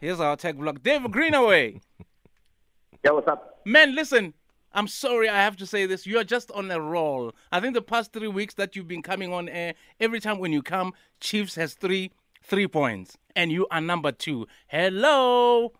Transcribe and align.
Here's 0.00 0.20
our 0.20 0.36
tech 0.36 0.56
vlog. 0.56 0.82
Dave 0.82 1.10
Greenway. 1.10 1.80
Yeah, 3.04 3.12
what's 3.12 3.28
up? 3.28 3.60
Man, 3.64 3.94
listen. 3.94 4.34
I'm 4.72 4.88
sorry 4.88 5.28
I 5.28 5.36
have 5.36 5.56
to 5.58 5.66
say 5.66 5.86
this. 5.86 6.08
You 6.08 6.18
are 6.18 6.24
just 6.24 6.50
on 6.50 6.68
a 6.72 6.80
roll. 6.80 7.32
I 7.52 7.60
think 7.60 7.74
the 7.74 7.82
past 7.82 8.12
three 8.12 8.26
weeks 8.26 8.54
that 8.54 8.74
you've 8.74 8.88
been 8.88 9.02
coming 9.02 9.32
on 9.32 9.48
air, 9.48 9.74
every 10.00 10.18
time 10.18 10.40
when 10.40 10.52
you 10.52 10.60
come, 10.60 10.92
Chiefs 11.20 11.54
has 11.54 11.74
three 11.74 12.10
three 12.42 12.66
points, 12.66 13.16
and 13.36 13.52
you 13.52 13.68
are 13.70 13.80
number 13.80 14.10
two. 14.10 14.46
Hello. 14.66 15.72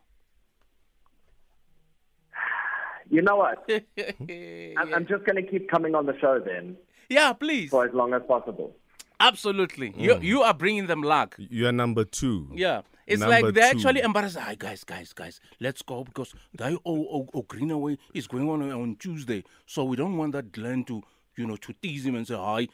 You 3.10 3.22
know 3.22 3.36
what? 3.36 3.68
I'm, 3.98 4.92
I'm 4.94 5.06
just 5.06 5.24
going 5.24 5.36
to 5.36 5.42
keep 5.42 5.70
coming 5.70 5.94
on 5.94 6.06
the 6.06 6.18
show 6.18 6.40
then 6.44 6.76
yeah, 7.08 7.32
please. 7.32 7.70
for 7.70 7.86
as 7.86 7.94
long 7.94 8.14
as 8.14 8.22
possible. 8.26 8.76
Absolutely. 9.20 9.94
You 9.96 10.14
mm. 10.14 10.22
you 10.22 10.42
are 10.42 10.54
bringing 10.54 10.86
them 10.86 11.02
luck. 11.02 11.36
You 11.38 11.66
are 11.68 11.72
number 11.72 12.04
two. 12.04 12.50
Yeah. 12.54 12.82
It's 13.06 13.20
Number 13.20 13.40
like 13.40 13.54
they're 13.54 13.72
two. 13.72 13.78
actually 13.78 14.00
embarrassed. 14.00 14.36
Hi 14.36 14.56
guys, 14.56 14.82
guys, 14.82 15.12
guys, 15.12 15.40
let's 15.60 15.82
go 15.82 16.02
because 16.02 16.34
guy 16.56 16.72
O 16.72 16.80
O 16.84 17.28
O 17.34 17.42
Greenway 17.42 17.98
is 18.12 18.26
going 18.26 18.48
on 18.48 18.70
on 18.72 18.96
Tuesday, 18.96 19.44
so 19.64 19.84
we 19.84 19.96
don't 19.96 20.16
want 20.16 20.32
that 20.32 20.50
Glenn 20.50 20.84
to 20.84 21.02
you 21.36 21.46
know 21.46 21.56
to 21.56 21.72
tease 21.74 22.04
him 22.04 22.16
and 22.16 22.26
say 22.26 22.34
hi. 22.34 22.66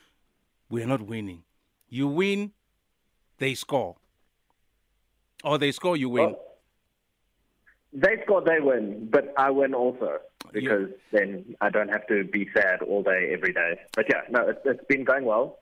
We're 0.70 0.86
not 0.86 1.02
winning. 1.02 1.42
You 1.91 2.08
win, 2.08 2.52
they 3.36 3.55
score, 3.55 3.96
or 5.45 5.58
they 5.58 5.70
score, 5.72 5.98
you 5.98 6.08
win. 6.08 6.34
Oh. 6.34 6.41
They 7.92 8.22
score, 8.24 8.41
they 8.41 8.58
win, 8.58 9.08
but 9.12 9.34
I 9.36 9.50
win 9.50 9.74
also 9.74 10.19
because 10.50 10.88
then 11.12 11.55
I 11.60 11.69
don't 11.69 11.91
have 11.91 12.06
to 12.06 12.24
be 12.24 12.48
sad 12.56 12.80
all 12.80 13.02
day, 13.02 13.30
every 13.34 13.52
day. 13.52 13.80
But 13.94 14.06
yeah, 14.08 14.22
no, 14.30 14.48
it's, 14.48 14.60
it's 14.64 14.84
been 14.88 15.05
going 15.05 15.27
well. 15.27 15.58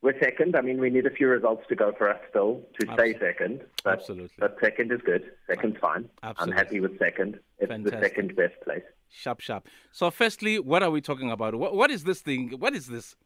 We're 0.00 0.18
second. 0.20 0.54
I 0.56 0.60
mean, 0.60 0.80
we 0.80 0.90
need 0.90 1.06
a 1.06 1.10
few 1.10 1.26
results 1.28 1.64
to 1.68 1.74
go 1.74 1.92
for 1.98 2.08
us 2.08 2.20
still 2.30 2.62
to 2.80 2.86
stay 2.94 3.18
second. 3.18 3.62
But, 3.82 3.94
Absolutely. 3.94 4.30
But 4.38 4.56
second 4.62 4.92
is 4.92 5.00
good. 5.04 5.24
Second's 5.48 5.78
fine. 5.80 6.08
Absolutely. 6.22 6.52
I'm 6.52 6.58
happy 6.58 6.80
with 6.80 6.98
second. 6.98 7.40
It's 7.58 7.68
Fantastic. 7.68 8.00
the 8.00 8.06
second 8.06 8.36
best 8.36 8.54
place. 8.62 8.82
Sharp, 9.10 9.40
sharp. 9.40 9.66
So, 9.90 10.10
firstly, 10.10 10.60
what 10.60 10.82
are 10.84 10.90
we 10.90 11.00
talking 11.00 11.30
about? 11.32 11.54
What, 11.56 11.74
what 11.74 11.90
is 11.90 12.04
this 12.04 12.20
thing? 12.20 12.50
What 12.58 12.74
is 12.74 12.86
this? 12.86 13.16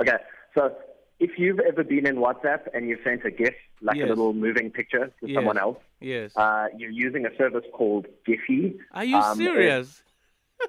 Okay, 0.00 0.16
so 0.54 0.74
if 1.18 1.30
you've 1.38 1.60
ever 1.60 1.82
been 1.82 2.06
in 2.06 2.16
WhatsApp 2.16 2.60
and 2.74 2.88
you've 2.88 3.00
sent 3.02 3.24
a 3.24 3.30
GIF, 3.30 3.54
like 3.80 3.96
Yes. 3.96 4.06
a 4.06 4.08
little 4.10 4.32
moving 4.34 4.70
picture 4.70 5.06
to 5.20 5.26
Yes. 5.28 5.34
someone 5.34 5.58
else, 5.58 5.78
Yes. 6.00 6.36
uh, 6.36 6.66
you're 6.76 6.90
using 6.90 7.24
a 7.26 7.34
service 7.36 7.64
called 7.72 8.06
Giphy. 8.26 8.78
are 8.92 9.04
you 9.04 9.16
um, 9.16 9.36
serious? 9.36 10.02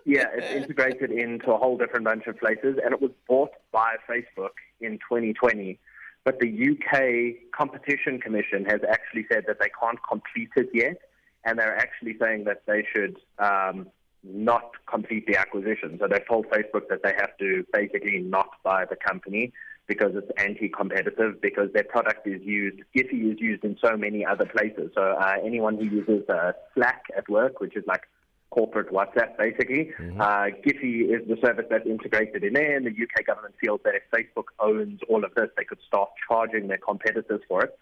Yeah, 0.05 0.25
it's 0.33 0.51
integrated 0.51 1.11
into 1.11 1.51
a 1.51 1.57
whole 1.57 1.77
different 1.77 2.05
bunch 2.05 2.27
of 2.27 2.37
places, 2.37 2.77
and 2.83 2.93
it 2.93 3.01
was 3.01 3.11
bought 3.27 3.51
by 3.71 3.95
Facebook 4.09 4.55
in 4.81 4.93
2020. 4.99 5.79
But 6.23 6.39
the 6.39 6.47
UK 6.47 7.51
Competition 7.51 8.19
Commission 8.19 8.65
has 8.65 8.81
actually 8.87 9.25
said 9.31 9.45
that 9.47 9.59
they 9.59 9.69
can't 9.79 9.99
complete 10.07 10.49
it 10.55 10.69
yet, 10.73 10.97
and 11.45 11.57
they're 11.57 11.77
actually 11.77 12.17
saying 12.19 12.43
that 12.43 12.63
they 12.67 12.85
should 12.93 13.17
um, 13.39 13.87
not 14.23 14.71
complete 14.85 15.25
the 15.27 15.37
acquisition. 15.37 15.97
So 15.99 16.07
they've 16.07 16.27
told 16.27 16.47
Facebook 16.49 16.89
that 16.89 17.03
they 17.03 17.13
have 17.17 17.37
to 17.39 17.65
basically 17.73 18.19
not 18.19 18.49
buy 18.63 18.85
the 18.85 18.95
company 18.95 19.53
because 19.87 20.11
it's 20.13 20.29
anti-competitive 20.37 21.41
because 21.41 21.69
their 21.73 21.83
product 21.83 22.27
is 22.27 22.41
used, 22.43 22.79
Giphy 22.95 23.33
is 23.33 23.39
used 23.39 23.63
in 23.63 23.75
so 23.83 23.97
many 23.97 24.23
other 24.23 24.45
places. 24.45 24.91
So 24.93 25.01
uh, 25.01 25.33
anyone 25.43 25.77
who 25.77 25.85
uses 25.85 26.29
uh, 26.29 26.51
Slack 26.75 27.05
at 27.17 27.27
work, 27.27 27.59
which 27.59 27.75
is 27.75 27.83
like 27.87 28.03
corporate 28.51 28.91
WhatsApp, 28.91 29.37
basically. 29.37 29.91
Uh, 30.19 30.47
Giphy 30.65 31.13
is 31.13 31.27
the 31.27 31.37
service 31.43 31.65
that's 31.69 31.85
integrated 31.85 32.43
in 32.43 32.53
there, 32.53 32.75
and 32.75 32.85
the 32.85 32.91
UK 32.91 33.25
government 33.25 33.55
feels 33.61 33.79
that 33.83 33.93
if 33.95 34.03
Facebook 34.11 34.45
owns 34.59 34.99
all 35.07 35.23
of 35.23 35.33
this, 35.35 35.49
they 35.57 35.63
could 35.63 35.79
start 35.87 36.09
charging 36.27 36.67
their 36.67 36.77
competitors 36.77 37.41
for 37.47 37.63
it. 37.63 37.77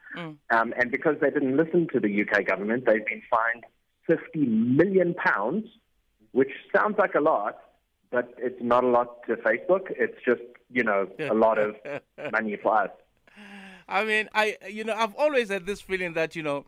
Um, 0.49 0.73
and 0.77 0.91
because 0.91 1.15
they 1.21 1.29
didn't 1.29 1.55
listen 1.55 1.87
to 1.93 1.99
the 1.99 2.21
UK 2.21 2.45
government, 2.45 2.85
they've 2.85 3.05
been 3.05 3.21
fined 3.29 3.63
50 4.07 4.45
million 4.45 5.13
pounds, 5.13 5.65
which 6.31 6.51
sounds 6.75 6.97
like 6.97 7.15
a 7.15 7.21
lot, 7.21 7.57
but 8.11 8.33
it's 8.37 8.61
not 8.61 8.83
a 8.83 8.87
lot 8.87 9.25
to 9.27 9.35
Facebook. 9.35 9.91
It's 9.91 10.17
just, 10.25 10.41
you 10.69 10.83
know, 10.83 11.07
a 11.19 11.33
lot 11.33 11.57
of 11.57 11.75
money 12.31 12.57
for 12.61 12.83
us. 12.83 12.89
I 13.89 14.03
mean, 14.03 14.27
I 14.33 14.57
you 14.67 14.83
know 14.83 14.93
I've 14.93 15.15
always 15.15 15.49
had 15.49 15.65
this 15.65 15.79
feeling 15.79 16.13
that 16.13 16.35
you 16.35 16.43
know 16.43 16.65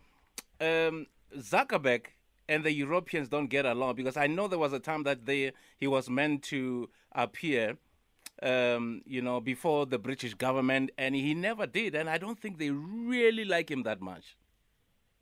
um, 0.62 1.08
Zuckerberg 1.38 2.06
and 2.50 2.64
the 2.64 2.74
Europeans 2.74 3.30
don't 3.30 3.48
get 3.48 3.66
along 3.66 3.96
because 3.96 4.18
I 4.18 4.28
know 4.28 4.48
there 4.48 4.60
was 4.60 4.74
a 4.74 4.80
time 4.80 5.04
that 5.04 5.26
they 5.26 5.54
he 5.80 5.88
was 5.88 6.10
meant 6.10 6.44
to 6.46 6.90
appear, 7.14 7.78
um, 8.42 9.02
you 9.06 9.22
know, 9.22 9.40
before 9.40 9.86
the 9.86 10.00
British 10.00 10.34
government, 10.34 10.90
and 10.98 11.16
he 11.16 11.34
never 11.34 11.66
did, 11.68 11.96
and 11.96 12.10
I 12.10 12.18
don't 12.18 12.40
think 12.40 12.58
they 12.58 12.72
really 12.72 13.46
like 13.46 13.70
him 13.70 13.84
that 13.84 14.02
much. 14.02 14.36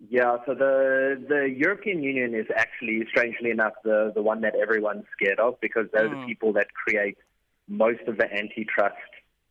Yeah, 0.10 0.38
so 0.46 0.54
the 0.54 1.22
the 1.28 1.54
European 1.66 2.02
Union 2.02 2.34
is 2.34 2.48
actually, 2.56 3.06
strangely 3.10 3.52
enough, 3.52 3.74
the, 3.84 4.12
the 4.16 4.22
one 4.22 4.42
that 4.42 4.56
everyone's 4.56 5.06
scared 5.12 5.40
of 5.40 5.60
because 5.60 5.88
they're 5.92 6.10
the 6.10 6.24
people 6.26 6.54
that 6.54 6.68
create 6.74 7.18
most 7.68 8.02
of 8.08 8.18
the 8.18 8.32
antitrust 8.32 8.96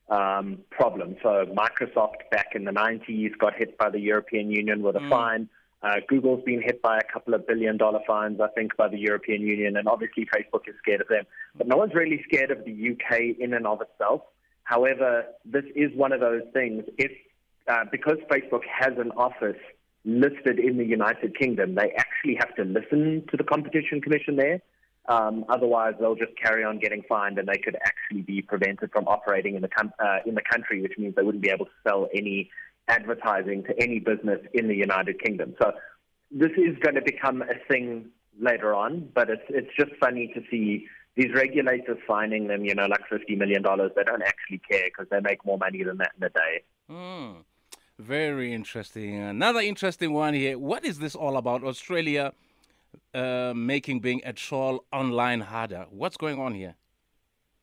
um, 0.09 0.59
problems. 0.71 1.17
So 1.23 1.45
Microsoft 1.63 2.31
back 2.31 2.53
in 2.55 2.65
the 2.65 2.71
90s 2.71 3.37
got 3.39 3.55
hit 3.55 3.77
by 3.77 3.91
the 3.91 3.99
European 3.99 4.51
Union 4.51 4.83
with 4.83 4.97
a 4.97 5.09
fine. 5.11 5.49
Uh, 5.83 5.97
Google's 6.09 6.43
been 6.45 6.63
hit 6.63 6.81
by 6.83 6.99
a 6.99 7.13
couple 7.13 7.35
of 7.35 7.47
billion 7.47 7.77
dollar 7.77 8.01
fines, 8.07 8.41
I 8.41 8.49
think, 8.49 8.77
by 8.77 8.89
the 8.89 8.99
European 8.99 9.43
Union, 9.43 9.77
and 9.77 9.87
obviously 9.87 10.27
Facebook 10.27 10.69
is 10.69 10.75
scared 10.83 11.01
of 11.01 11.09
them. 11.09 11.25
But 11.57 11.69
no 11.69 11.77
one's 11.77 11.95
really 11.95 12.23
scared 12.27 12.51
of 12.51 12.65
the 12.65 12.91
UK 12.91 13.37
in 13.39 13.53
and 13.53 13.67
of 13.67 13.83
itself. 13.83 14.23
However, 14.65 15.25
this 15.45 15.65
is 15.77 15.95
one 15.95 16.13
of 16.13 16.21
those 16.21 16.43
things. 16.53 16.85
If 16.99 17.13
uh, 17.69 17.85
because 17.91 18.17
Facebook 18.31 18.63
has 18.65 18.93
an 18.99 19.11
office 19.13 19.61
listed 20.05 20.59
in 20.59 20.79
the 20.79 20.85
United 20.85 21.37
Kingdom, 21.39 21.75
they 21.75 21.93
actually 21.97 22.37
have 22.37 22.55
to 22.57 22.65
listen 22.65 23.25
to 23.31 23.37
the 23.37 23.45
Competition 23.45 24.01
Commission 24.01 24.37
there. 24.37 24.61
Um, 25.09 25.45
otherwise, 25.49 25.95
they'll 26.01 26.17
just 26.17 26.33
carry 26.41 26.65
on 26.65 26.79
getting 26.79 27.03
fined, 27.09 27.39
and 27.39 27.47
they 27.47 27.59
could 27.59 27.77
actually 27.85 28.23
be 28.23 28.43
prevented 28.43 28.91
from 28.91 29.07
operating 29.07 29.55
in 29.55 29.63
the 29.63 29.69
com- 29.69 29.93
uh, 30.01 30.19
in 30.27 30.35
the 30.35 30.43
country, 30.43 30.83
which 30.83 30.95
means 30.99 31.15
they 31.15 31.23
wouldn't 31.23 31.43
be 31.43 31.51
able 31.51 31.67
to 31.67 31.73
sell 31.87 32.09
any 32.15 32.51
advertising 32.89 33.65
to 33.65 33.81
any 33.81 33.99
business 33.99 34.41
in 34.55 34.69
the 34.69 34.75
United 34.75 35.21
Kingdom. 35.23 35.55
So 35.61 35.73
this 36.31 36.53
is 36.53 36.77
going 36.81 36.95
to 36.95 37.03
become 37.03 37.43
a 37.43 37.55
thing 37.71 38.07
later 38.41 38.75
on, 38.75 39.09
but 39.15 39.31
it's 39.31 39.43
it's 39.49 39.71
just 39.79 39.93
funny 40.01 40.33
to 40.35 40.43
see 40.51 40.87
these 41.17 41.33
regulators 41.35 41.99
fining 42.07 42.49
them, 42.49 42.65
you 42.65 42.75
know, 42.75 42.87
like 42.87 43.09
fifty 43.09 43.35
million 43.35 43.63
dollars. 43.63 43.93
They 43.97 44.05
don't 44.05 44.23
actually 44.23 44.61
care 44.71 44.85
because 44.87 45.07
they 45.11 45.21
make 45.21 45.45
more 45.45 45.59
money 45.59 45.83
than 45.83 45.99
that 45.99 46.13
in 46.17 46.25
a 46.25 46.31
day. 46.31 46.63
Hmm. 46.89 47.41
Very 47.99 48.53
interesting. 48.53 49.17
Another 49.17 49.61
interesting 49.61 50.13
one 50.13 50.35
here. 50.35 50.59
What 50.59 50.85
is 50.85 50.99
this 50.99 51.15
all 51.15 51.39
about? 51.39 51.65
Australia 51.65 52.35
uh, 53.15 53.55
making 53.57 54.01
being 54.01 54.21
a 54.25 54.35
troll 54.35 54.85
online 54.93 55.41
harder. 55.41 55.87
What's 55.91 56.19
going 56.19 56.39
on 56.39 56.55
here? 56.55 56.75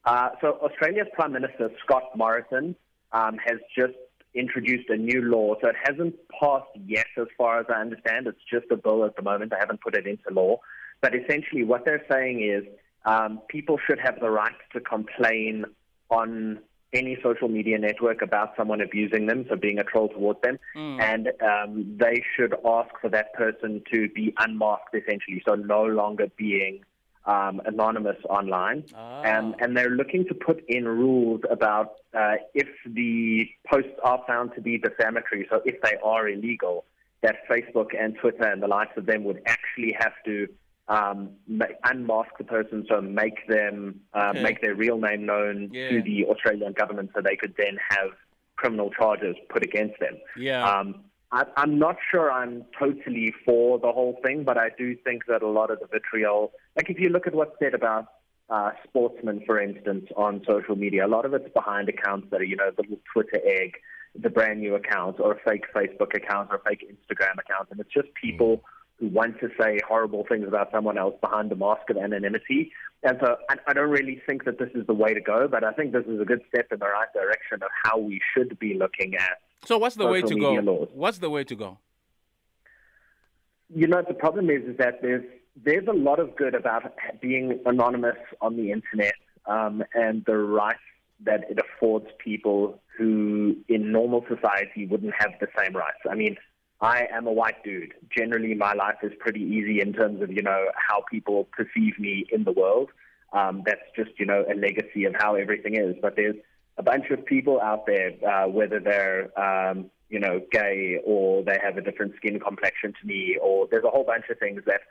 Uh, 0.05 0.29
so 0.41 0.53
Australia's 0.63 1.07
Prime 1.13 1.31
Minister 1.31 1.69
Scott 1.83 2.03
Morrison 2.15 2.75
um, 3.11 3.37
has 3.45 3.57
just 3.77 3.93
introduced 4.35 4.89
a 4.89 4.97
new 4.97 5.21
law. 5.21 5.55
So 5.61 5.67
it 5.67 5.75
hasn't 5.83 6.15
passed 6.39 6.69
yet, 6.85 7.07
as 7.17 7.27
far 7.37 7.59
as 7.59 7.65
I 7.69 7.81
understand. 7.81 8.27
It's 8.27 8.39
just 8.49 8.65
a 8.71 8.75
bill 8.75 9.05
at 9.05 9.15
the 9.15 9.21
moment. 9.21 9.51
They 9.51 9.57
haven't 9.59 9.81
put 9.81 9.95
it 9.95 10.07
into 10.07 10.29
law. 10.31 10.57
But 11.01 11.13
essentially, 11.15 11.63
what 11.63 11.85
they're 11.85 12.05
saying 12.11 12.41
is 12.43 12.63
um, 13.05 13.41
people 13.49 13.77
should 13.85 13.99
have 13.99 14.19
the 14.19 14.29
right 14.29 14.55
to 14.73 14.79
complain 14.79 15.65
on 16.09 16.59
any 16.93 17.17
social 17.23 17.47
media 17.47 17.77
network 17.77 18.21
about 18.21 18.53
someone 18.55 18.79
abusing 18.79 19.25
them, 19.25 19.45
so 19.49 19.55
being 19.55 19.79
a 19.79 19.83
troll 19.83 20.09
towards 20.09 20.39
them, 20.41 20.59
and 20.99 21.29
um, 21.41 21.97
they 21.99 22.21
should 22.35 22.53
ask 22.65 22.89
for 23.01 23.09
that 23.09 23.33
person 23.33 23.81
to 23.91 24.07
be 24.09 24.33
unmasked, 24.37 24.93
essentially, 24.93 25.41
so 25.45 25.55
no 25.55 25.83
longer 25.83 26.27
being 26.37 26.81
um, 27.25 27.61
anonymous 27.65 28.17
online. 28.29 28.83
Um, 28.95 29.55
and 29.59 29.75
they're 29.77 29.89
looking 29.89 30.25
to 30.27 30.33
put 30.33 30.63
in 30.67 30.87
rules 30.87 31.41
about 31.49 31.93
uh, 32.13 32.35
if 32.53 32.67
the 32.85 33.47
posts 33.67 33.91
are 34.03 34.21
found 34.27 34.53
to 34.55 34.61
be 34.61 34.77
defamatory, 34.77 35.47
so 35.49 35.61
if 35.65 35.81
they 35.81 35.95
are 36.03 36.27
illegal, 36.27 36.85
that 37.21 37.37
Facebook 37.49 37.87
and 37.97 38.15
Twitter 38.19 38.43
and 38.43 38.61
the 38.61 38.67
likes 38.67 38.97
of 38.97 39.05
them 39.05 39.23
would 39.23 39.41
actually 39.45 39.95
have 39.97 40.11
to 40.25 40.47
um, 40.89 41.29
ma- 41.47 41.65
unmask 41.85 42.29
the 42.37 42.43
person, 42.43 42.85
so 42.89 42.99
make 42.99 43.47
them 43.47 44.01
uh, 44.13 44.31
Okay. 44.31 44.43
make 44.43 44.61
their 44.61 44.75
real 44.75 44.97
name 44.97 45.25
known 45.25 45.69
Yeah. 45.71 45.89
to 45.91 46.01
the 46.01 46.25
Australian 46.25 46.73
government, 46.73 47.11
so 47.15 47.21
they 47.21 47.37
could 47.37 47.53
then 47.57 47.77
have 47.89 48.09
criminal 48.57 48.89
charges 48.91 49.35
put 49.49 49.63
against 49.63 49.97
them. 50.01 50.17
Yeah. 50.37 50.61
Um, 50.69 51.05
I, 51.31 51.45
I'm 51.55 51.79
not 51.79 51.95
sure 52.11 52.29
I'm 52.31 52.65
totally 52.77 53.33
for 53.45 53.79
the 53.79 53.91
whole 53.93 54.19
thing, 54.23 54.43
but 54.43 54.57
I 54.57 54.69
do 54.77 54.93
think 55.05 55.25
that 55.27 55.41
a 55.41 55.47
lot 55.47 55.71
of 55.71 55.79
the 55.79 55.87
vitriol, 55.87 56.51
like 56.75 56.89
if 56.89 56.99
you 56.99 57.09
look 57.09 57.27
at 57.27 57.35
what's 57.35 57.57
said 57.59 57.73
about 57.73 58.07
uh, 58.49 58.71
sportsmen, 58.87 59.43
for 59.45 59.59
instance, 59.59 60.05
on 60.15 60.41
social 60.47 60.75
media, 60.75 61.05
a 61.05 61.07
lot 61.07 61.25
of 61.25 61.33
it's 61.33 61.51
behind 61.53 61.89
accounts 61.89 62.27
that 62.31 62.41
are, 62.41 62.45
you 62.45 62.55
know, 62.55 62.71
the 62.75 62.83
little 62.83 62.99
Twitter 63.11 63.39
egg, 63.45 63.75
the 64.19 64.29
brand 64.29 64.59
new 64.59 64.75
account, 64.75 65.19
or 65.19 65.33
a 65.33 65.39
fake 65.49 65.65
Facebook 65.73 66.15
account, 66.15 66.49
or 66.51 66.57
a 66.57 66.69
fake 66.69 66.85
Instagram 66.87 67.33
account, 67.39 67.69
and 67.71 67.79
it's 67.79 67.93
just 67.93 68.07
people 68.13 68.63
who 68.99 69.07
want 69.07 69.39
to 69.39 69.49
say 69.59 69.79
horrible 69.87 70.23
things 70.29 70.47
about 70.47 70.69
someone 70.71 70.97
else 70.97 71.15
behind 71.19 71.49
the 71.49 71.55
mask 71.55 71.89
of 71.89 71.97
anonymity. 71.97 72.71
And 73.01 73.17
so 73.21 73.37
I, 73.49 73.55
I 73.67 73.73
don't 73.73 73.89
really 73.89 74.21
think 74.27 74.45
that 74.45 74.59
this 74.59 74.69
is 74.75 74.85
the 74.85 74.93
way 74.93 75.13
to 75.13 75.19
go, 75.21 75.47
but 75.47 75.63
I 75.63 75.71
think 75.73 75.93
this 75.93 76.05
is 76.05 76.21
a 76.21 76.25
good 76.25 76.41
step 76.47 76.67
in 76.71 76.79
the 76.79 76.85
right 76.85 77.11
direction 77.13 77.63
of 77.63 77.69
how 77.83 77.97
we 77.97 78.21
should 78.33 78.57
be 78.59 78.75
looking 78.75 79.15
at 79.15 79.39
So 79.65 79.77
what's 79.79 79.95
the 79.95 80.05
way 80.07 80.21
to 80.21 80.35
go? 80.39 80.53
laws. 80.53 80.89
What's 80.93 81.17
the 81.17 81.29
way 81.29 81.43
to 81.43 81.55
go? 81.55 81.79
You 83.75 83.87
know, 83.87 84.03
the 84.07 84.13
problem 84.13 84.49
is, 84.51 84.63
is 84.63 84.77
that 84.77 85.01
there's 85.01 85.25
there's 85.55 85.87
a 85.87 85.93
lot 85.93 86.19
of 86.19 86.35
good 86.35 86.55
about 86.55 86.93
being 87.21 87.59
anonymous 87.65 88.17
on 88.41 88.55
the 88.55 88.71
internet 88.71 89.13
um, 89.45 89.83
and 89.93 90.23
the 90.25 90.37
rights 90.37 90.79
that 91.25 91.49
it 91.49 91.57
affords 91.59 92.07
people 92.17 92.81
who, 92.97 93.55
in 93.67 93.91
normal 93.91 94.25
society, 94.27 94.85
wouldn't 94.85 95.13
have 95.17 95.31
the 95.39 95.47
same 95.57 95.75
rights. 95.75 95.99
I 96.09 96.15
mean, 96.15 96.37
I 96.81 97.07
am 97.11 97.27
a 97.27 97.31
white 97.31 97.63
dude. 97.63 97.93
Generally, 98.15 98.55
my 98.55 98.73
life 98.73 98.97
is 99.03 99.13
pretty 99.19 99.41
easy 99.41 99.79
in 99.79 99.93
terms 99.93 100.21
of 100.21 100.31
you 100.31 100.41
know 100.41 100.65
how 100.75 101.03
people 101.09 101.45
perceive 101.45 101.97
me 101.97 102.25
in 102.31 102.43
the 102.43 102.51
world. 102.51 102.89
Um, 103.31 103.63
that's 103.65 103.81
just 103.95 104.11
you 104.19 104.25
know 104.25 104.43
a 104.51 104.55
legacy 104.55 105.05
of 105.05 105.15
how 105.17 105.35
everything 105.35 105.75
is. 105.75 105.95
But 106.01 106.15
there's 106.15 106.35
a 106.77 106.83
bunch 106.83 107.09
of 107.09 107.25
people 107.25 107.61
out 107.61 107.85
there, 107.85 108.11
uh, 108.27 108.47
whether 108.47 108.79
they're 108.79 109.39
um, 109.39 109.89
you 110.09 110.19
know 110.19 110.41
gay 110.51 110.99
or 111.05 111.43
they 111.43 111.57
have 111.63 111.77
a 111.77 111.81
different 111.81 112.15
skin 112.17 112.39
complexion 112.39 112.93
to 112.99 113.07
me, 113.07 113.37
or 113.41 113.67
there's 113.71 113.85
a 113.85 113.89
whole 113.89 114.03
bunch 114.03 114.25
of 114.29 114.37
things 114.39 114.61
that 114.65 114.81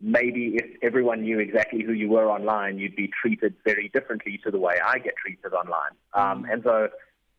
maybe 0.00 0.56
if 0.56 0.82
everyone 0.82 1.22
knew 1.22 1.38
exactly 1.38 1.82
who 1.82 1.92
you 1.92 2.08
were 2.08 2.30
online, 2.30 2.78
you'd 2.78 2.96
be 2.96 3.10
treated 3.20 3.54
very 3.64 3.90
differently 3.92 4.40
to 4.44 4.50
the 4.50 4.58
way 4.58 4.74
I 4.84 4.98
get 4.98 5.14
treated 5.16 5.52
online. 5.52 5.92
Um, 6.14 6.44
mm. 6.44 6.52
and 6.52 6.62
so 6.62 6.88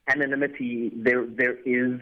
anonymity, 0.08 0.92
there 0.96 1.26
there 1.26 1.58
is 1.66 2.00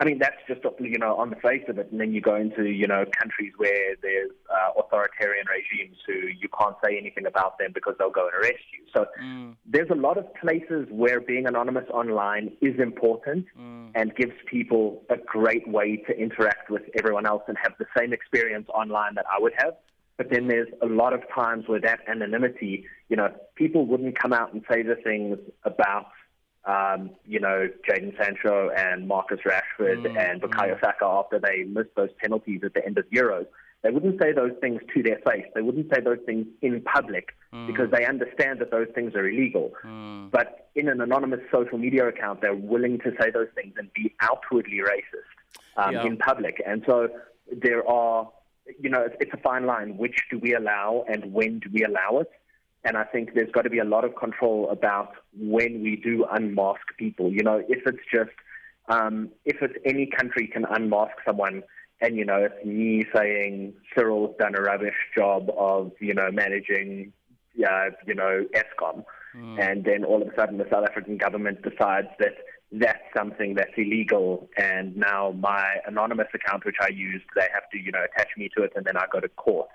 I 0.00 0.06
mean, 0.06 0.18
that's 0.18 0.36
just 0.48 0.62
you 0.80 0.98
know 0.98 1.14
on 1.16 1.28
the 1.28 1.36
face 1.36 1.62
of 1.68 1.78
it, 1.78 1.88
and 1.92 2.00
then 2.00 2.14
you 2.14 2.22
go 2.22 2.34
into 2.34 2.64
you 2.64 2.86
know 2.86 3.04
countries 3.18 3.52
where 3.58 3.96
there's 4.00 4.30
uh, 4.50 4.80
authoritarian 4.80 5.44
regimes 5.46 5.98
who 6.06 6.14
you 6.14 6.48
can't 6.58 6.74
say 6.82 6.96
anything 6.96 7.26
about 7.26 7.58
them 7.58 7.72
because 7.74 7.96
they'll 7.98 8.10
go 8.10 8.26
and 8.26 8.34
arrest 8.42 8.64
you. 8.72 8.86
So 8.96 9.06
mm. 9.22 9.54
there's 9.66 9.90
a 9.90 9.94
lot 9.94 10.16
of 10.16 10.24
places 10.36 10.88
where 10.90 11.20
being 11.20 11.46
anonymous 11.46 11.84
online 11.92 12.56
is 12.62 12.80
important 12.80 13.44
mm. 13.58 13.90
and 13.94 14.16
gives 14.16 14.32
people 14.46 15.02
a 15.10 15.18
great 15.18 15.68
way 15.68 15.98
to 16.08 16.18
interact 16.18 16.70
with 16.70 16.82
everyone 16.98 17.26
else 17.26 17.42
and 17.46 17.58
have 17.62 17.74
the 17.78 17.86
same 17.96 18.14
experience 18.14 18.68
online 18.72 19.16
that 19.16 19.26
I 19.30 19.38
would 19.38 19.52
have. 19.58 19.74
But 20.20 20.28
then 20.28 20.48
there's 20.48 20.68
a 20.82 20.86
lot 20.86 21.14
of 21.14 21.22
times 21.34 21.66
where 21.66 21.80
that 21.80 22.00
anonymity, 22.06 22.84
you 23.08 23.16
know, 23.16 23.32
people 23.54 23.86
wouldn't 23.86 24.18
come 24.18 24.34
out 24.34 24.52
and 24.52 24.62
say 24.70 24.82
the 24.82 24.96
things 24.96 25.38
about 25.64 26.08
um, 26.66 27.12
you 27.24 27.40
know, 27.40 27.70
Jadon 27.88 28.14
Sancho 28.22 28.68
and 28.76 29.08
Marcus 29.08 29.40
Rashford 29.46 30.04
mm, 30.04 30.18
and 30.18 30.42
Bukayo 30.42 30.78
mm. 30.78 30.80
Saka 30.80 31.06
after 31.06 31.38
they 31.38 31.62
missed 31.62 31.94
those 31.96 32.10
penalties 32.20 32.60
at 32.62 32.74
the 32.74 32.84
end 32.84 32.98
of 32.98 33.08
Euros. 33.08 33.46
They 33.82 33.90
wouldn't 33.90 34.20
say 34.20 34.32
those 34.34 34.52
things 34.60 34.82
to 34.94 35.02
their 35.02 35.20
face. 35.26 35.46
They 35.54 35.62
wouldn't 35.62 35.86
say 35.90 36.02
those 36.02 36.18
things 36.26 36.46
in 36.60 36.82
public 36.82 37.30
mm. 37.50 37.66
because 37.66 37.90
they 37.90 38.04
understand 38.04 38.58
that 38.58 38.70
those 38.70 38.88
things 38.94 39.14
are 39.14 39.26
illegal. 39.26 39.72
Mm. 39.82 40.30
But 40.30 40.68
in 40.74 40.90
an 40.90 41.00
anonymous 41.00 41.40
social 41.50 41.78
media 41.78 42.06
account, 42.08 42.42
they're 42.42 42.54
willing 42.54 42.98
to 42.98 43.12
say 43.18 43.30
those 43.30 43.48
things 43.54 43.72
and 43.78 43.90
be 43.94 44.14
outwardly 44.20 44.80
racist 44.80 45.78
um, 45.78 45.94
yeah. 45.94 46.04
in 46.04 46.18
public. 46.18 46.62
And 46.66 46.82
so 46.86 47.08
there 47.50 47.88
are, 47.88 48.30
you 48.80 48.90
know, 48.90 49.06
it's, 49.20 49.32
a 49.32 49.36
fine 49.38 49.66
line. 49.66 49.96
Which 49.96 50.20
do 50.30 50.38
we 50.38 50.54
allow 50.54 51.04
and 51.08 51.32
when 51.32 51.58
do 51.58 51.70
we 51.72 51.84
allow 51.84 52.20
it? 52.20 52.30
And 52.84 52.96
I 52.96 53.04
think 53.04 53.34
there's 53.34 53.50
got 53.52 53.62
to 53.62 53.70
be 53.70 53.78
a 53.78 53.84
lot 53.84 54.04
of 54.04 54.16
control 54.16 54.70
about 54.70 55.12
when 55.38 55.82
we 55.82 55.96
do 55.96 56.24
unmask 56.30 56.80
people. 56.98 57.30
You 57.30 57.42
know, 57.42 57.62
if 57.68 57.86
it's 57.86 58.04
just, 58.12 58.30
um, 58.88 59.30
if 59.44 59.56
it's 59.60 59.74
any 59.84 60.06
country 60.06 60.46
can 60.46 60.64
unmask 60.64 61.12
someone, 61.26 61.62
and 62.00 62.16
you 62.16 62.24
know, 62.24 62.36
it's 62.36 62.64
me 62.64 63.04
saying 63.14 63.74
Cyril's 63.94 64.34
done 64.38 64.54
a 64.56 64.62
rubbish 64.62 64.94
job 65.14 65.50
of, 65.56 65.92
you 66.00 66.14
know, 66.14 66.30
managing, 66.32 67.12
uh, 67.58 67.90
you 68.06 68.14
know, 68.14 68.46
Eskom, 68.54 69.04
mm. 69.36 69.60
and 69.60 69.84
then 69.84 70.04
all 70.04 70.22
of 70.22 70.28
a 70.28 70.34
sudden 70.34 70.56
the 70.56 70.66
South 70.70 70.84
African 70.88 71.18
government 71.18 71.60
decides 71.62 72.08
that 72.18 72.36
that's 72.72 73.02
something 73.16 73.54
that's 73.54 73.72
illegal, 73.76 74.48
and 74.56 74.96
now 74.96 75.34
my 75.38 75.76
anonymous 75.86 76.28
account, 76.34 76.64
which 76.64 76.76
I 76.80 76.88
used, 76.88 77.24
they 77.34 77.48
have 77.52 77.68
to, 77.72 77.78
you 77.78 77.90
know, 77.90 78.04
attach 78.04 78.28
me 78.36 78.48
to 78.56 78.62
it, 78.62 78.72
and 78.76 78.84
then 78.84 78.96
I 78.96 79.06
go 79.12 79.20
to 79.20 79.28
court. 79.28 79.68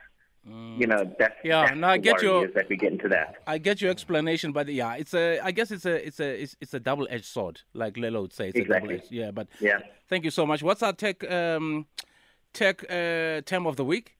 Mm. 0.49 0.79
You 0.79 0.87
know, 0.87 1.15
that's 1.17 1.33
yeah. 1.43 1.65
That's 1.65 1.83
I 1.83 1.97
get 1.97 2.21
your 2.21 2.47
that 2.49 2.69
we 2.69 2.77
get 2.77 2.91
into 2.91 3.09
that. 3.09 3.37
I 3.47 3.57
get 3.57 3.81
your 3.81 3.89
explanation, 3.89 4.51
but 4.51 4.67
yeah, 4.67 4.93
it's 4.93 5.13
a. 5.13 5.39
I 5.39 5.51
guess 5.51 5.71
it's 5.71 5.85
a. 5.85 6.05
It's 6.05 6.19
a. 6.19 6.41
It's, 6.43 6.55
it's 6.61 6.73
a 6.73 6.79
double-edged 6.79 7.25
sword, 7.25 7.61
like 7.73 7.95
Lelo 7.95 8.21
would 8.21 8.33
say. 8.33 8.49
It's 8.49 8.59
exactly. 8.59 9.01
Yeah, 9.09 9.31
but 9.31 9.47
yeah. 9.59 9.79
Thank 10.07 10.23
you 10.23 10.31
so 10.31 10.45
much. 10.45 10.61
What's 10.61 10.83
our 10.83 10.93
tech 10.93 11.29
um, 11.29 11.87
tech 12.53 12.83
uh, 12.83 13.41
term 13.41 13.65
of 13.65 13.75
the 13.75 13.83
week? 13.83 14.14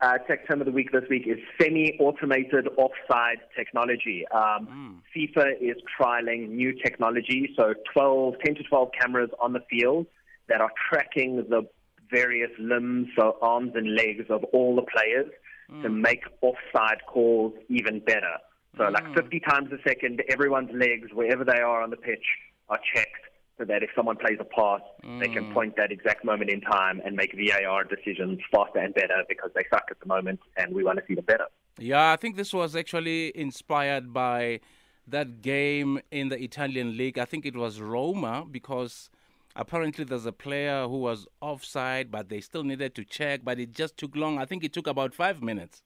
Uh, 0.00 0.16
tech 0.28 0.46
term 0.46 0.60
of 0.60 0.66
the 0.66 0.72
week 0.72 0.92
this 0.92 1.02
week 1.10 1.26
is 1.26 1.38
semi-automated 1.60 2.68
offside 2.76 3.38
technology. 3.56 4.24
Um, 4.32 4.68
mm. 4.70 4.94
FIFA 5.16 5.60
is 5.60 5.76
trialing 6.00 6.50
new 6.50 6.72
technology, 6.72 7.52
so 7.56 7.74
12, 7.92 8.34
10 8.44 8.54
to 8.54 8.62
12 8.62 8.90
cameras 9.00 9.30
on 9.40 9.54
the 9.54 9.60
field 9.68 10.06
that 10.48 10.60
are 10.60 10.70
tracking 10.88 11.44
the 11.48 11.66
various 12.12 12.50
limbs, 12.60 13.08
so 13.18 13.38
arms 13.42 13.72
and 13.74 13.96
legs 13.96 14.26
of 14.30 14.44
all 14.52 14.76
the 14.76 14.82
players 14.82 15.32
mm. 15.68 15.82
to 15.82 15.88
make 15.88 16.22
offside 16.42 16.98
calls 17.08 17.52
even 17.68 17.98
better. 17.98 18.38
So, 18.76 18.84
mm. 18.84 18.92
like 18.92 19.16
50 19.16 19.40
times 19.40 19.72
a 19.72 19.78
second, 19.86 20.22
everyone's 20.28 20.70
legs, 20.72 21.08
wherever 21.12 21.44
they 21.44 21.58
are 21.58 21.82
on 21.82 21.90
the 21.90 21.96
pitch, 21.96 22.24
are 22.68 22.78
checked 22.94 23.27
so 23.58 23.64
that 23.64 23.82
if 23.82 23.90
someone 23.94 24.16
plays 24.16 24.38
a 24.40 24.44
pass, 24.44 24.80
mm. 25.04 25.20
they 25.20 25.28
can 25.28 25.46
mm. 25.46 25.54
point 25.54 25.76
that 25.76 25.92
exact 25.92 26.24
moment 26.24 26.50
in 26.50 26.60
time 26.60 27.02
and 27.04 27.16
make 27.16 27.34
VAR 27.34 27.84
decisions 27.84 28.38
faster 28.50 28.78
and 28.78 28.94
better 28.94 29.24
because 29.28 29.50
they 29.54 29.64
suck 29.70 29.84
at 29.90 29.98
the 30.00 30.06
moment 30.06 30.40
and 30.56 30.74
we 30.74 30.84
want 30.84 30.98
to 30.98 31.04
see 31.06 31.14
them 31.14 31.24
better. 31.24 31.46
Yeah, 31.78 32.12
I 32.12 32.16
think 32.16 32.36
this 32.36 32.52
was 32.52 32.74
actually 32.74 33.36
inspired 33.36 34.12
by 34.12 34.60
that 35.06 35.42
game 35.42 36.00
in 36.10 36.28
the 36.28 36.42
Italian 36.42 36.96
league. 36.96 37.18
I 37.18 37.24
think 37.24 37.46
it 37.46 37.56
was 37.56 37.80
Roma 37.80 38.44
because 38.50 39.10
Apparently, 39.58 40.04
there's 40.04 40.24
a 40.24 40.32
player 40.32 40.86
who 40.86 40.98
was 40.98 41.26
offside, 41.40 42.12
but 42.12 42.28
they 42.28 42.40
still 42.40 42.62
needed 42.62 42.94
to 42.94 43.04
check, 43.04 43.40
but 43.42 43.58
it 43.58 43.72
just 43.72 43.96
took 43.96 44.14
long. 44.14 44.38
I 44.38 44.44
think 44.44 44.62
it 44.62 44.72
took 44.72 44.86
about 44.86 45.14
five 45.14 45.42
minutes. 45.42 45.82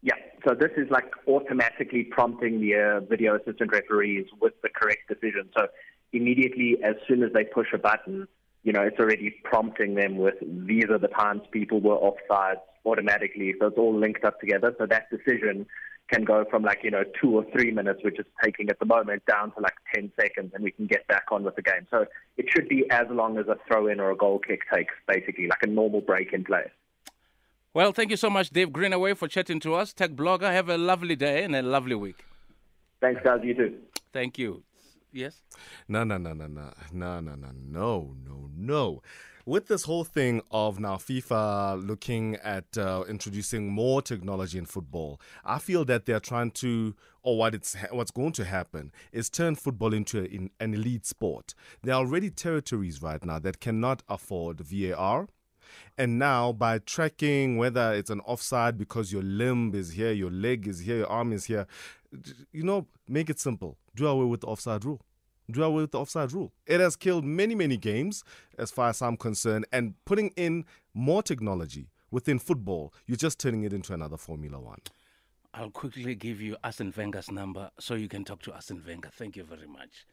Yeah, 0.00 0.14
so 0.46 0.54
this 0.54 0.70
is 0.76 0.88
like 0.90 1.10
automatically 1.26 2.04
prompting 2.04 2.60
the 2.60 2.74
uh, 2.74 3.00
video 3.00 3.36
assistant 3.36 3.72
referees 3.72 4.26
with 4.40 4.52
the 4.62 4.68
correct 4.68 5.08
decision. 5.08 5.48
So 5.56 5.66
immediately, 6.14 6.78
as 6.82 6.94
soon 7.06 7.22
as 7.22 7.32
they 7.32 7.44
push 7.44 7.68
a 7.74 7.78
button, 7.78 8.26
you 8.62 8.72
know, 8.72 8.82
it's 8.82 8.98
already 8.98 9.34
prompting 9.44 9.94
them 9.94 10.16
with 10.16 10.34
these 10.40 10.86
are 10.90 10.98
the 10.98 11.08
times 11.08 11.42
people 11.52 11.80
were 11.80 11.96
offside 11.96 12.56
automatically. 12.86 13.54
So 13.60 13.66
it's 13.66 13.78
all 13.78 13.98
linked 13.98 14.24
up 14.24 14.40
together. 14.40 14.74
So 14.78 14.86
that 14.86 15.10
decision 15.10 15.66
can 16.08 16.24
go 16.24 16.44
from 16.50 16.62
like, 16.62 16.80
you 16.82 16.90
know, 16.90 17.04
two 17.20 17.36
or 17.36 17.44
three 17.52 17.70
minutes, 17.70 18.00
which 18.02 18.18
is 18.18 18.26
taking 18.42 18.68
at 18.70 18.78
the 18.78 18.86
moment, 18.86 19.24
down 19.26 19.52
to 19.52 19.60
like 19.60 19.74
10 19.94 20.12
seconds, 20.20 20.52
and 20.54 20.62
we 20.62 20.70
can 20.70 20.86
get 20.86 21.06
back 21.08 21.24
on 21.30 21.44
with 21.44 21.56
the 21.56 21.62
game. 21.62 21.86
So 21.90 22.06
it 22.36 22.46
should 22.50 22.68
be 22.68 22.84
as 22.90 23.06
long 23.10 23.38
as 23.38 23.46
a 23.48 23.56
throw 23.66 23.86
in 23.86 24.00
or 24.00 24.10
a 24.10 24.16
goal 24.16 24.38
kick 24.38 24.60
takes, 24.72 24.94
basically, 25.06 25.46
like 25.46 25.62
a 25.62 25.66
normal 25.66 26.00
break 26.00 26.32
in 26.32 26.44
play. 26.44 26.70
Well, 27.72 27.92
thank 27.92 28.10
you 28.10 28.16
so 28.16 28.30
much, 28.30 28.50
Dave 28.50 28.72
Greenway, 28.72 29.14
for 29.14 29.28
chatting 29.28 29.60
to 29.60 29.74
us. 29.74 29.92
Tech 29.92 30.12
blogger, 30.12 30.52
have 30.52 30.68
a 30.68 30.78
lovely 30.78 31.16
day 31.16 31.42
and 31.42 31.56
a 31.56 31.62
lovely 31.62 31.96
week. 31.96 32.24
Thanks, 33.00 33.20
guys. 33.24 33.40
You 33.42 33.54
too. 33.54 33.78
Thank 34.12 34.38
you. 34.38 34.62
Yes? 35.14 35.42
No, 35.86 36.02
no, 36.02 36.18
no, 36.18 36.32
no, 36.32 36.48
no, 36.48 36.72
no, 36.92 37.20
no, 37.20 37.34
no, 37.36 37.52
no, 37.62 38.50
no, 38.56 39.02
with 39.46 39.68
this 39.68 39.84
whole 39.84 40.04
thing 40.04 40.42
of 40.50 40.80
now 40.80 40.96
FIFA 40.96 41.86
looking 41.86 42.36
at 42.36 42.76
uh, 42.76 43.04
introducing 43.08 43.68
more 43.68 44.02
technology 44.02 44.58
in 44.58 44.64
football, 44.64 45.20
I 45.44 45.58
feel 45.58 45.84
that 45.84 46.06
they're 46.06 46.18
trying 46.18 46.50
to, 46.52 46.96
or 47.22 47.38
what 47.38 47.54
it's 47.54 47.76
what's 47.90 48.10
going 48.10 48.32
to 48.32 48.44
happen 48.44 48.90
is 49.12 49.30
turn 49.30 49.54
football 49.54 49.92
into 49.92 50.18
an 50.58 50.74
elite 50.74 51.06
sport. 51.06 51.54
There 51.82 51.94
are 51.94 52.00
already 52.00 52.30
territories 52.30 53.02
right 53.02 53.24
now 53.24 53.38
that 53.38 53.60
cannot 53.60 54.02
afford 54.08 54.60
VAR. 54.60 55.28
And 55.96 56.18
now, 56.18 56.52
by 56.52 56.78
tracking 56.78 57.56
whether 57.56 57.92
it's 57.92 58.10
an 58.10 58.20
offside 58.20 58.76
because 58.76 59.12
your 59.12 59.22
limb 59.22 59.74
is 59.74 59.92
here, 59.92 60.12
your 60.12 60.30
leg 60.30 60.66
is 60.66 60.80
here, 60.80 60.98
your 60.98 61.08
arm 61.10 61.32
is 61.32 61.46
here, 61.46 61.66
you 62.52 62.62
know, 62.62 62.86
make 63.08 63.30
it 63.30 63.38
simple. 63.38 63.78
Do 63.94 64.06
away 64.06 64.26
with 64.26 64.40
the 64.40 64.46
offside 64.48 64.84
rule 64.84 65.00
do 65.50 65.62
away 65.62 65.82
with 65.82 65.92
the 65.92 66.00
offside 66.00 66.32
rule. 66.32 66.52
It 66.66 66.80
has 66.80 66.96
killed 66.96 67.24
many, 67.24 67.54
many 67.54 67.76
games, 67.76 68.24
as 68.58 68.70
far 68.70 68.90
as 68.90 69.02
I'm 69.02 69.16
concerned, 69.16 69.66
and 69.72 69.94
putting 70.04 70.30
in 70.36 70.64
more 70.94 71.22
technology 71.22 71.90
within 72.10 72.38
football, 72.38 72.94
you're 73.06 73.16
just 73.16 73.38
turning 73.38 73.64
it 73.64 73.72
into 73.72 73.92
another 73.92 74.16
Formula 74.16 74.58
One. 74.58 74.78
I'll 75.52 75.70
quickly 75.70 76.14
give 76.14 76.40
you 76.40 76.56
Arsene 76.64 76.92
Wenger's 76.96 77.30
number 77.30 77.70
so 77.78 77.94
you 77.94 78.08
can 78.08 78.24
talk 78.24 78.42
to 78.42 78.52
Arsene 78.52 78.82
Wenger. 78.86 79.10
Thank 79.12 79.36
you 79.36 79.44
very 79.44 79.68
much. 79.68 80.06